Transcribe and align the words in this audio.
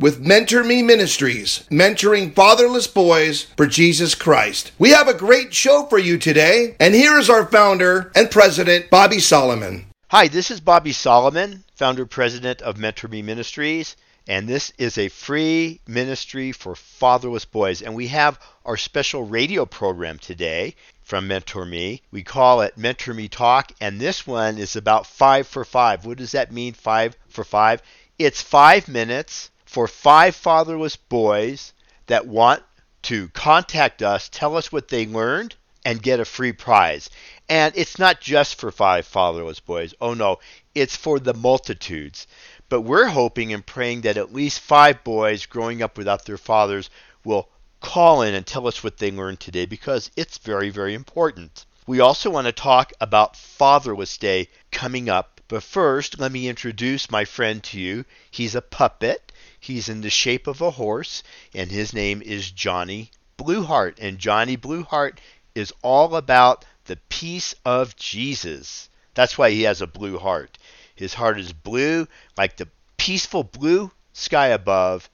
with 0.00 0.20
Mentor 0.20 0.62
Me 0.62 0.80
Ministries, 0.80 1.64
mentoring 1.70 2.32
fatherless 2.32 2.86
boys 2.86 3.48
for 3.56 3.66
Jesus 3.66 4.14
Christ. 4.14 4.70
We 4.78 4.90
have 4.90 5.08
a 5.08 5.14
great 5.14 5.52
show 5.52 5.86
for 5.86 5.98
you 5.98 6.18
today, 6.18 6.76
and 6.78 6.94
here 6.94 7.18
is 7.18 7.28
our 7.28 7.44
founder 7.44 8.12
and 8.14 8.30
president, 8.30 8.90
Bobby 8.90 9.18
Solomon. 9.18 9.86
Hi, 10.10 10.28
this 10.28 10.52
is 10.52 10.60
Bobby 10.60 10.92
Solomon, 10.92 11.64
founder 11.74 12.06
president 12.06 12.62
of 12.62 12.78
Mentor 12.78 13.08
Me 13.08 13.22
Ministries, 13.22 13.96
and 14.28 14.46
this 14.46 14.72
is 14.78 14.98
a 14.98 15.08
free 15.08 15.80
ministry 15.88 16.52
for 16.52 16.76
fatherless 16.76 17.44
boys. 17.44 17.82
And 17.82 17.96
we 17.96 18.06
have 18.06 18.38
our 18.64 18.76
special 18.76 19.24
radio 19.24 19.66
program 19.66 20.20
today 20.20 20.76
from 21.02 21.26
Mentor 21.26 21.64
Me. 21.64 22.02
We 22.12 22.22
call 22.22 22.60
it 22.60 22.78
Mentor 22.78 23.14
Me 23.14 23.26
Talk, 23.26 23.72
and 23.80 24.00
this 24.00 24.24
one 24.28 24.58
is 24.58 24.76
about 24.76 25.06
five 25.06 25.48
for 25.48 25.64
five. 25.64 26.06
What 26.06 26.18
does 26.18 26.32
that 26.32 26.52
mean, 26.52 26.74
five 26.74 27.16
for 27.26 27.42
five? 27.42 27.82
It's 28.16 28.40
five 28.40 28.86
minutes 28.86 29.50
for 29.68 29.86
five 29.86 30.34
fatherless 30.34 30.96
boys 30.96 31.74
that 32.06 32.26
want 32.26 32.62
to 33.02 33.28
contact 33.28 34.02
us, 34.02 34.30
tell 34.30 34.56
us 34.56 34.72
what 34.72 34.88
they 34.88 35.04
learned, 35.06 35.54
and 35.84 36.02
get 36.02 36.20
a 36.20 36.24
free 36.24 36.52
prize. 36.52 37.10
And 37.50 37.74
it's 37.76 37.98
not 37.98 38.18
just 38.20 38.58
for 38.58 38.70
five 38.70 39.06
fatherless 39.06 39.60
boys. 39.60 39.92
Oh 40.00 40.14
no, 40.14 40.38
it's 40.74 40.96
for 40.96 41.20
the 41.20 41.34
multitudes. 41.34 42.26
But 42.70 42.80
we're 42.80 43.08
hoping 43.08 43.52
and 43.52 43.64
praying 43.64 44.00
that 44.02 44.16
at 44.16 44.32
least 44.32 44.60
five 44.60 45.04
boys 45.04 45.44
growing 45.44 45.82
up 45.82 45.98
without 45.98 46.24
their 46.24 46.38
fathers 46.38 46.88
will 47.22 47.50
call 47.80 48.22
in 48.22 48.34
and 48.34 48.46
tell 48.46 48.66
us 48.66 48.82
what 48.82 48.96
they 48.96 49.10
learned 49.10 49.40
today 49.40 49.66
because 49.66 50.10
it's 50.16 50.38
very, 50.38 50.70
very 50.70 50.94
important. 50.94 51.66
We 51.86 52.00
also 52.00 52.30
want 52.30 52.46
to 52.46 52.52
talk 52.52 52.94
about 53.02 53.36
Fatherless 53.36 54.16
Day 54.16 54.48
coming 54.70 55.10
up. 55.10 55.42
But 55.48 55.62
first, 55.62 56.18
let 56.18 56.32
me 56.32 56.48
introduce 56.48 57.10
my 57.10 57.24
friend 57.24 57.62
to 57.64 57.80
you. 57.80 58.04
He's 58.30 58.54
a 58.54 58.60
puppet. 58.60 59.27
He's 59.60 59.88
in 59.88 60.00
the 60.00 60.10
shape 60.10 60.46
of 60.46 60.60
a 60.60 60.72
horse, 60.72 61.22
and 61.54 61.70
his 61.70 61.92
name 61.92 62.22
is 62.22 62.50
Johnny 62.50 63.10
Blueheart. 63.36 63.98
And 63.98 64.18
Johnny 64.18 64.56
Blueheart 64.56 65.18
is 65.54 65.72
all 65.82 66.16
about 66.16 66.64
the 66.84 66.96
peace 67.08 67.54
of 67.64 67.96
Jesus. 67.96 68.88
That's 69.14 69.36
why 69.36 69.50
he 69.50 69.62
has 69.62 69.80
a 69.80 69.86
blue 69.86 70.18
heart. 70.18 70.58
His 70.94 71.14
heart 71.14 71.38
is 71.38 71.52
blue, 71.52 72.06
like 72.36 72.56
the 72.56 72.68
peaceful 72.96 73.44
blue 73.44 73.90
sky 74.12 74.48
above, 74.48 75.08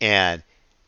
and 0.00 0.42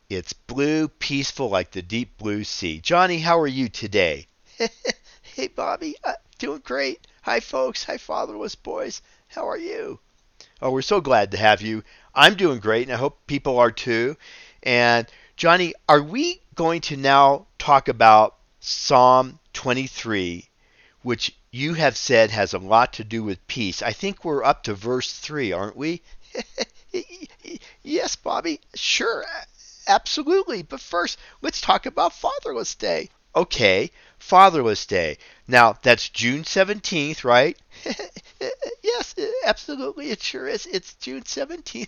it's 0.09 0.33
blue, 0.33 0.87
peaceful, 0.87 1.49
like 1.49 1.71
the 1.71 1.81
deep 1.81 2.17
blue 2.17 2.43
sea. 2.43 2.79
Johnny, 2.79 3.19
how 3.19 3.39
are 3.39 3.47
you 3.47 3.69
today? 3.69 4.27
hey, 5.35 5.47
Bobby, 5.47 5.95
uh, 6.03 6.13
doing 6.37 6.61
great. 6.63 7.07
Hi, 7.23 7.39
folks. 7.39 7.83
Hi, 7.85 7.97
fatherless 7.97 8.55
boys. 8.55 9.01
How 9.27 9.47
are 9.49 9.57
you? 9.57 9.99
Oh, 10.61 10.71
we're 10.71 10.81
so 10.81 11.01
glad 11.01 11.31
to 11.31 11.37
have 11.37 11.61
you. 11.61 11.83
I'm 12.13 12.35
doing 12.35 12.59
great, 12.59 12.87
and 12.87 12.93
I 12.93 12.97
hope 12.97 13.27
people 13.27 13.59
are 13.59 13.71
too. 13.71 14.15
And 14.63 15.07
Johnny, 15.35 15.73
are 15.87 16.01
we 16.01 16.41
going 16.55 16.81
to 16.81 16.97
now 16.97 17.47
talk 17.59 17.87
about 17.87 18.35
Psalm 18.59 19.39
23, 19.53 20.49
which 21.03 21.35
you 21.51 21.73
have 21.73 21.97
said 21.97 22.31
has 22.31 22.53
a 22.53 22.59
lot 22.59 22.93
to 22.93 23.03
do 23.03 23.23
with 23.23 23.45
peace? 23.47 23.81
I 23.81 23.91
think 23.91 24.23
we're 24.23 24.43
up 24.43 24.63
to 24.63 24.73
verse 24.73 25.11
3, 25.13 25.51
aren't 25.51 25.75
we? 25.75 26.01
yes, 27.83 28.15
Bobby. 28.15 28.61
Sure. 28.75 29.25
Absolutely. 29.87 30.63
But 30.63 30.79
first, 30.79 31.19
let's 31.41 31.61
talk 31.61 31.85
about 31.85 32.13
Fatherless 32.13 32.75
Day. 32.75 33.09
Okay, 33.35 33.91
Fatherless 34.17 34.85
Day. 34.85 35.17
Now, 35.47 35.77
that's 35.81 36.07
June 36.07 36.43
17th, 36.43 37.25
right? 37.25 37.57
yes, 38.81 39.13
absolutely. 39.45 40.09
It 40.09 40.21
sure 40.21 40.47
is. 40.47 40.65
It's 40.65 40.93
June 40.95 41.23
17th. 41.23 41.87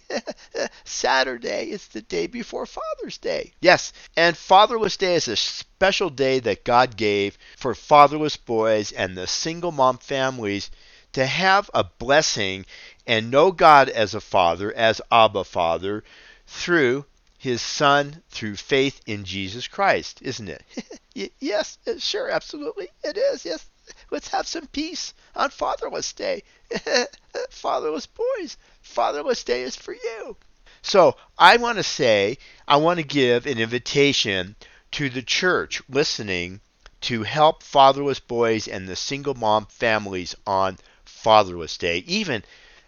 Saturday. 0.83 1.69
It's 1.69 1.87
the 1.87 2.01
day 2.01 2.27
before 2.27 2.65
Father's 2.65 3.17
Day. 3.17 3.53
Yes, 3.61 3.93
and 4.17 4.35
Fatherless 4.35 4.97
Day 4.97 5.15
is 5.15 5.27
a 5.29 5.37
special 5.37 6.09
day 6.09 6.39
that 6.39 6.65
God 6.65 6.97
gave 6.97 7.37
for 7.57 7.73
fatherless 7.73 8.35
boys 8.35 8.91
and 8.91 9.15
the 9.15 9.25
single 9.25 9.71
mom 9.71 9.97
families 9.97 10.69
to 11.13 11.25
have 11.25 11.71
a 11.73 11.83
blessing 11.83 12.65
and 13.07 13.31
know 13.31 13.51
God 13.51 13.89
as 13.89 14.13
a 14.13 14.21
father, 14.21 14.73
as 14.73 15.01
Abba 15.11 15.45
Father, 15.45 16.03
through 16.45 17.05
his 17.37 17.61
son 17.61 18.23
through 18.29 18.55
faith 18.55 18.99
in 19.05 19.23
Jesus 19.23 19.67
Christ, 19.67 20.21
isn't 20.21 20.49
it? 20.49 21.31
yes, 21.39 21.77
uh, 21.87 21.99
sure, 21.99 22.29
absolutely. 22.29 22.89
It 23.03 23.17
is. 23.17 23.45
Yes. 23.45 23.69
Let's 24.11 24.29
have 24.29 24.47
some 24.47 24.67
peace 24.67 25.13
on 25.35 25.49
Fatherless 25.49 26.13
Day. 26.13 26.43
fatherless 27.49 28.07
boys, 28.07 28.57
Fatherless 28.81 29.43
Day 29.43 29.61
is 29.61 29.75
for 29.75 29.93
you. 29.93 30.35
So, 30.81 31.15
I 31.37 31.57
want 31.57 31.77
to 31.77 31.83
say, 31.83 32.37
I 32.67 32.77
want 32.77 32.97
to 32.97 33.05
give 33.05 33.45
an 33.45 33.59
invitation 33.59 34.55
to 34.91 35.09
the 35.09 35.21
church 35.21 35.81
listening 35.87 36.61
to 37.01 37.23
help 37.23 37.61
fatherless 37.61 38.19
boys 38.19 38.67
and 38.67 38.87
the 38.87 38.95
single 38.95 39.35
mom 39.35 39.67
families 39.67 40.35
on 40.45 40.77
Fatherless 41.05 41.77
Day. 41.77 41.99
Even 42.07 42.43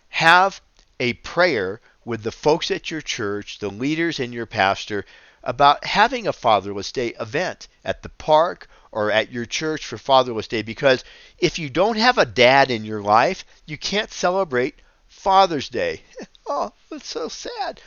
have 0.09 0.61
a 0.99 1.13
prayer 1.13 1.79
with 2.05 2.23
the 2.23 2.31
folks 2.31 2.71
at 2.71 2.89
your 2.89 3.01
church, 3.01 3.59
the 3.59 3.69
leaders 3.69 4.19
and 4.19 4.33
your 4.33 4.45
pastor, 4.45 5.05
about 5.43 5.85
having 5.85 6.27
a 6.27 6.33
Fatherless 6.33 6.91
Day 6.91 7.13
event 7.19 7.67
at 7.85 8.03
the 8.03 8.09
park 8.09 8.67
or 8.91 9.11
at 9.11 9.31
your 9.31 9.45
church 9.45 9.85
for 9.85 9.97
Fatherless 9.97 10.47
Day 10.47 10.61
because 10.61 11.03
if 11.37 11.59
you 11.59 11.69
don't 11.69 11.97
have 11.97 12.17
a 12.17 12.25
dad 12.25 12.71
in 12.71 12.83
your 12.83 13.01
life, 13.01 13.45
you 13.65 13.77
can't 13.77 14.11
celebrate 14.11 14.75
Father's 15.07 15.69
Day. 15.69 16.01
oh, 16.47 16.71
that's 16.89 17.07
so 17.07 17.27
sad. 17.27 17.81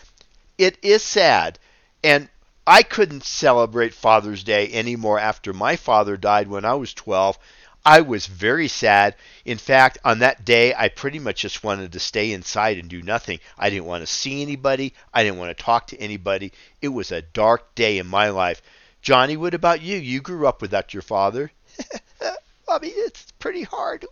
It 0.59 0.79
is 0.83 1.03
sad. 1.03 1.59
And 2.05 2.29
I 2.67 2.83
couldn't 2.83 3.25
celebrate 3.25 3.95
Father's 3.95 4.45
Day 4.45 4.73
anymore 4.73 5.19
after 5.19 5.53
my 5.53 5.77
father 5.77 6.17
died 6.17 6.49
when 6.49 6.65
I 6.65 6.75
was 6.75 6.95
12 6.95 7.39
I 7.85 8.01
was 8.03 8.27
very 8.27 8.69
sad. 8.69 9.17
In 9.45 9.59
fact, 9.59 9.99
on 10.05 10.21
that 10.21 10.45
day, 10.45 10.73
I 10.75 10.89
pretty 10.89 11.19
much 11.19 11.43
just 11.43 11.65
wanted 11.65 11.93
to 11.93 12.01
stay 12.01 12.33
inside 12.33 12.79
and 12.79 12.89
do 12.89 13.03
nothing. 13.03 13.41
I 13.59 13.71
didn't 13.71 13.87
want 13.87 14.03
to 14.03 14.07
see 14.07 14.43
anybody. 14.43 14.95
I 15.13 15.25
didn't 15.25 15.39
want 15.39 15.57
to 15.57 15.65
talk 15.65 15.89
to 15.89 16.01
anybody. 16.01 16.53
It 16.81 16.89
was 16.89 17.11
a 17.11 17.23
dark 17.23 17.75
day 17.75 17.99
in 17.99 18.07
my 18.07 18.29
life. 18.29 18.63
Johnny, 19.01 19.37
what 19.37 19.55
about 19.55 19.83
you? 19.83 19.97
You 19.97 20.21
grew 20.21 20.47
up 20.47 20.63
without 20.63 20.95
your 20.95 21.03
father. 21.03 21.51
Bobby, 22.67 22.89
it's 22.89 23.33
pretty 23.33 23.65
hard. 23.65 24.07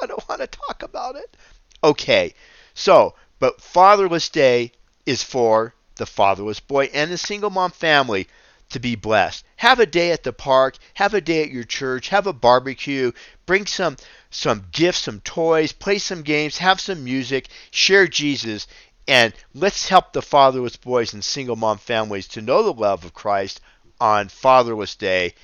I 0.00 0.06
don't 0.06 0.28
want 0.28 0.40
to 0.40 0.46
talk 0.46 0.82
about 0.82 1.16
it. 1.16 1.36
Okay, 1.82 2.34
so, 2.74 3.14
but 3.40 3.60
Fatherless 3.60 4.28
Day 4.28 4.72
is 5.04 5.24
for 5.24 5.74
the 5.96 6.06
fatherless 6.06 6.60
boy 6.60 6.84
and 6.94 7.10
the 7.10 7.18
single 7.18 7.50
mom 7.50 7.72
family 7.72 8.28
to 8.72 8.80
be 8.80 8.94
blessed. 8.94 9.44
Have 9.56 9.80
a 9.80 9.86
day 9.86 10.10
at 10.12 10.22
the 10.22 10.32
park, 10.32 10.76
have 10.94 11.14
a 11.14 11.20
day 11.20 11.42
at 11.42 11.50
your 11.50 11.64
church, 11.64 12.08
have 12.08 12.26
a 12.26 12.32
barbecue, 12.32 13.12
bring 13.46 13.66
some 13.66 13.96
some 14.30 14.66
gifts, 14.72 14.98
some 14.98 15.20
toys, 15.20 15.72
play 15.72 15.98
some 15.98 16.22
games, 16.22 16.58
have 16.58 16.80
some 16.80 17.04
music, 17.04 17.48
share 17.70 18.06
Jesus, 18.06 18.66
and 19.06 19.34
let's 19.54 19.88
help 19.88 20.12
the 20.12 20.22
fatherless 20.22 20.76
boys 20.76 21.12
and 21.12 21.24
single 21.24 21.56
mom 21.56 21.78
families 21.78 22.28
to 22.28 22.42
know 22.42 22.62
the 22.62 22.72
love 22.72 23.04
of 23.04 23.14
Christ 23.14 23.60
on 24.00 24.28
Fatherless 24.28 24.94
Day, 24.96 25.34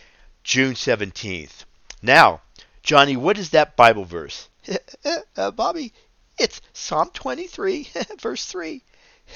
June 0.43 0.75
17th. 0.75 1.65
Now, 2.03 2.41
Johnny, 2.83 3.17
what 3.17 3.39
is 3.39 3.51
that 3.51 3.77
Bible 3.77 4.05
verse? 4.05 4.49
uh, 5.37 5.51
Bobby, 5.51 5.93
it's 6.39 6.61
Psalm 6.73 7.11
23, 7.13 7.89
verse 8.21 8.45
3. 8.47 8.83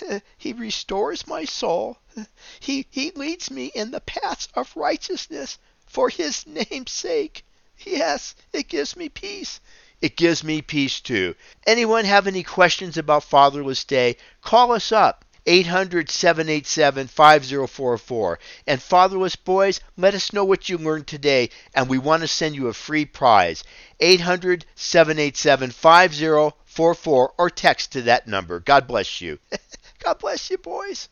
He 0.39 0.53
restores 0.53 1.27
my 1.27 1.45
soul. 1.45 1.99
He, 2.61 2.87
he 2.91 3.11
leads 3.13 3.51
me 3.51 3.67
in 3.67 3.91
the 3.91 4.01
paths 4.01 4.49
of 4.55 4.77
righteousness 4.77 5.59
for 5.87 6.09
his 6.09 6.47
name's 6.47 6.93
sake. 6.93 7.45
Yes, 7.79 8.35
it 8.53 8.69
gives 8.69 8.97
me 8.97 9.09
peace. 9.09 9.61
It 10.01 10.17
gives 10.17 10.43
me 10.43 10.63
peace 10.63 11.01
too. 11.01 11.35
Anyone 11.67 12.05
have 12.05 12.27
any 12.27 12.43
questions 12.43 12.97
about 12.97 13.25
Fatherless 13.25 13.85
Day? 13.85 14.17
Call 14.41 14.73
us 14.73 14.93
up. 14.93 15.25
800 15.47 16.09
787 16.09 17.09
5044. 17.09 18.39
And 18.67 18.81
fatherless 18.81 19.37
boys, 19.37 19.81
let 19.97 20.15
us 20.15 20.33
know 20.33 20.45
what 20.45 20.69
you 20.69 20.79
learned 20.79 21.09
today, 21.09 21.51
and 21.75 21.89
we 21.89 21.99
want 21.99 22.23
to 22.23 22.29
send 22.29 22.55
you 22.55 22.69
a 22.69 22.73
free 22.73 23.05
prize. 23.05 23.65
800 24.01 24.65
787 24.77 25.71
5044 25.73 27.35
or 27.37 27.51
text 27.51 27.93
to 27.93 28.03
that 28.03 28.29
number. 28.29 28.61
God 28.61 28.87
bless 28.87 29.21
you. 29.21 29.39
God 30.05 30.19
bless 30.21 30.51
you, 30.51 30.59
boys. 30.59 31.01